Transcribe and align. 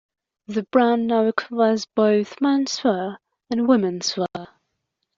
The 0.47 0.63
brand 0.71 1.05
now 1.05 1.31
covers 1.31 1.85
both 1.85 2.37
menswear 2.39 3.17
and 3.51 3.67
womenswear. 3.67 4.47